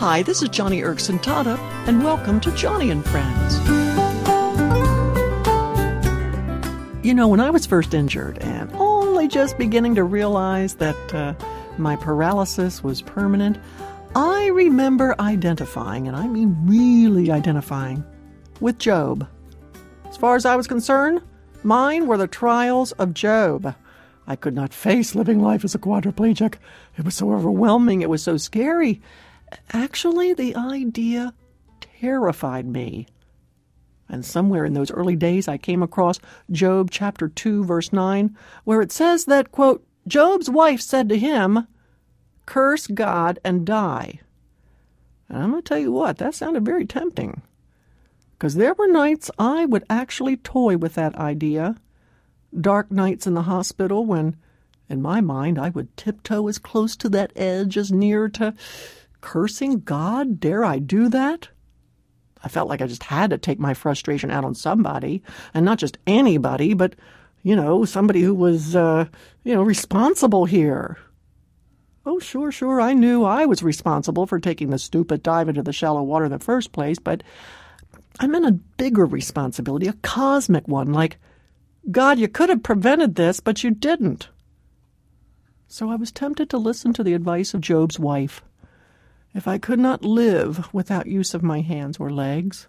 [0.00, 3.58] Hi, this is Joni Eareckson Tada, and welcome to Joni and Friends.
[7.04, 11.34] You know, when I was first injured and only just beginning to realize that uh,
[11.76, 13.58] my paralysis was permanent,
[14.16, 18.02] I remember identifying, and I mean really identifying,
[18.58, 19.28] with Job.
[20.08, 21.20] As far as I was concerned,
[21.62, 23.74] mine were the trials of Job.
[24.26, 26.54] I could not face living life as a quadriplegic.
[26.96, 29.02] It was so overwhelming, it was so scary.
[29.72, 31.34] Actually, the idea
[31.80, 33.06] terrified me.
[34.08, 36.18] And somewhere in those early days, I came across
[36.50, 41.66] Job chapter 2, verse 9, where it says that, quote, Job's wife said to him,
[42.46, 44.20] Curse God and die.
[45.28, 47.42] And I'm going to tell you what, that sounded very tempting.
[48.32, 51.76] Because there were nights I would actually toy with that idea.
[52.58, 54.36] Dark nights in the hospital when,
[54.88, 58.54] in my mind, I would tiptoe as close to that edge as near to
[59.20, 60.40] cursing God.
[60.40, 61.48] Dare I do that?
[62.42, 65.78] I felt like I just had to take my frustration out on somebody, and not
[65.78, 66.94] just anybody, but,
[67.42, 69.06] you know, somebody who was, uh,
[69.44, 70.96] you know, responsible here.
[72.06, 75.72] Oh, sure, sure, I knew I was responsible for taking the stupid dive into the
[75.72, 77.22] shallow water in the first place, but
[78.18, 81.18] I meant a bigger responsibility, a cosmic one, like,
[81.90, 84.28] God, you could have prevented this, but you didn't.
[85.68, 88.42] So I was tempted to listen to the advice of Job's wife.
[89.34, 92.66] If I could not live without use of my hands or legs,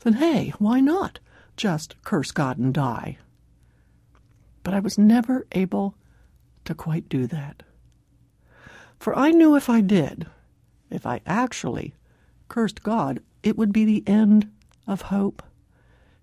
[0.00, 1.18] then hey, why not
[1.56, 3.18] just curse God and die?
[4.62, 5.94] But I was never able
[6.66, 7.62] to quite do that.
[8.98, 10.26] For I knew if I did,
[10.90, 11.94] if I actually
[12.48, 14.50] cursed God, it would be the end
[14.86, 15.42] of hope.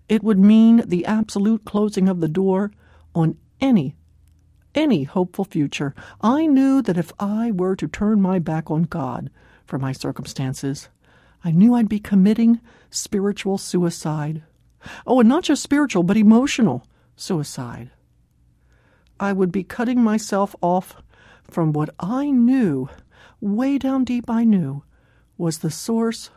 [0.08, 2.70] It would mean the absolute closing of the door
[3.14, 3.96] on any
[4.76, 5.94] any hopeful future.
[6.20, 9.30] I knew that if I were to turn my back on God,
[9.66, 10.88] for my circumstances.
[11.44, 14.42] I knew I'd be committing spiritual suicide.
[15.06, 16.86] Oh, and not just spiritual, but emotional
[17.16, 17.90] suicide.
[19.18, 20.96] I would be cutting myself off
[21.44, 22.88] from what I knew,
[23.40, 24.82] way down deep I knew,
[25.38, 26.30] was the source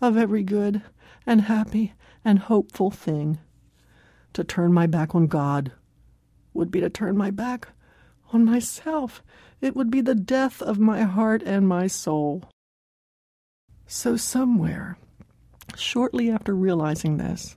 [0.00, 0.82] of every good
[1.26, 1.94] and happy
[2.24, 3.38] and hopeful thing.
[4.34, 5.72] To turn my back on God
[6.52, 7.68] would be to turn my back
[8.32, 9.22] on myself.
[9.60, 12.44] It would be the death of my heart and my soul.
[13.86, 14.96] So, somewhere,
[15.76, 17.56] shortly after realizing this,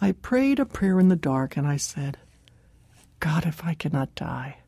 [0.00, 2.18] I prayed a prayer in the dark and I said,
[3.20, 4.58] God, if I cannot die,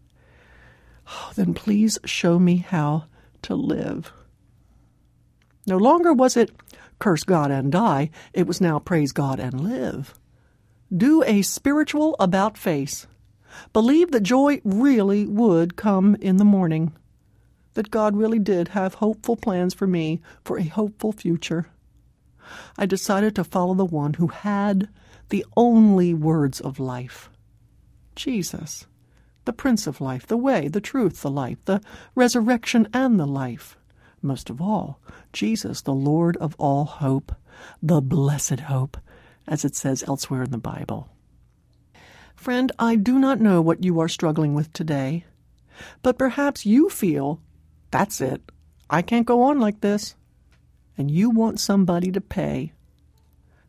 [1.08, 3.06] oh, then please show me how
[3.42, 4.12] to live.
[5.66, 6.50] No longer was it
[6.98, 10.14] curse God and die, it was now praise God and live.
[10.96, 13.06] Do a spiritual about face.
[13.72, 16.92] Believe that joy really would come in the morning
[17.74, 21.66] that God really did have hopeful plans for me for a hopeful future.
[22.78, 24.88] I decided to follow the one who had
[25.28, 27.30] the only words of life
[28.14, 28.86] Jesus,
[29.44, 31.80] the Prince of Life, the way, the truth, the life, the
[32.14, 33.76] resurrection, and the life.
[34.22, 35.00] Most of all,
[35.32, 37.34] Jesus, the Lord of all hope,
[37.82, 38.96] the blessed hope,
[39.48, 41.08] as it says elsewhere in the Bible.
[42.36, 45.24] Friend, I do not know what you are struggling with today,
[46.02, 47.40] but perhaps you feel
[47.94, 48.42] that's it.
[48.90, 50.16] I can't go on like this.
[50.98, 52.72] And you want somebody to pay.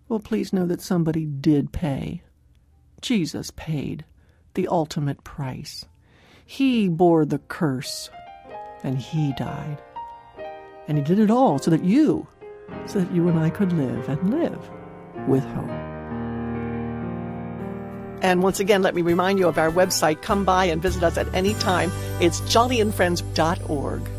[0.10, 2.24] Well, please know that somebody did pay.
[3.02, 4.04] Jesus paid
[4.56, 5.86] the ultimate price.
[6.44, 8.10] He bore the curse,
[8.84, 9.78] and He died.
[10.88, 12.26] And He did it all so that you,
[12.88, 14.72] so that you and I could live and live
[15.28, 15.70] with hope.
[18.24, 20.24] And once again, let me remind you of our website.
[20.24, 21.92] Come by and visit us at any time.
[22.20, 24.15] It's joniandfriends.org.